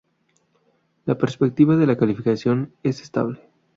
[1.05, 3.39] La perspectiva de la calificación es Estable.